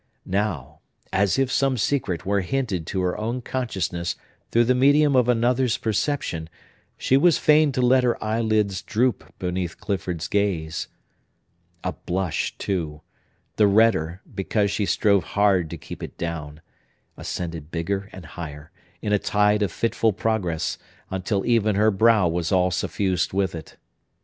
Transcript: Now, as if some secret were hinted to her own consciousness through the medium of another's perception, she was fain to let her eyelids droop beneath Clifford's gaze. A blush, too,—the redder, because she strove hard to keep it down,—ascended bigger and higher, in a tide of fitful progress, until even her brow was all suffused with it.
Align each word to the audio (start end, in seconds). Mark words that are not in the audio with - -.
Now, 0.25 0.79
as 1.13 1.37
if 1.37 1.51
some 1.51 1.77
secret 1.77 2.25
were 2.25 2.41
hinted 2.41 2.87
to 2.87 3.01
her 3.01 3.15
own 3.19 3.43
consciousness 3.43 4.15
through 4.49 4.63
the 4.63 4.73
medium 4.73 5.15
of 5.15 5.29
another's 5.29 5.77
perception, 5.77 6.49
she 6.97 7.17
was 7.17 7.37
fain 7.37 7.71
to 7.73 7.83
let 7.83 8.03
her 8.03 8.17
eyelids 8.23 8.81
droop 8.81 9.31
beneath 9.37 9.79
Clifford's 9.79 10.27
gaze. 10.27 10.87
A 11.83 11.91
blush, 11.93 12.57
too,—the 12.57 13.67
redder, 13.67 14.21
because 14.33 14.71
she 14.71 14.87
strove 14.87 15.23
hard 15.23 15.69
to 15.69 15.77
keep 15.77 16.01
it 16.01 16.17
down,—ascended 16.17 17.69
bigger 17.69 18.09
and 18.11 18.25
higher, 18.25 18.71
in 19.03 19.13
a 19.13 19.19
tide 19.19 19.61
of 19.61 19.71
fitful 19.71 20.13
progress, 20.13 20.79
until 21.11 21.45
even 21.45 21.75
her 21.75 21.91
brow 21.91 22.27
was 22.27 22.51
all 22.51 22.71
suffused 22.71 23.33
with 23.33 23.53
it. 23.53 23.77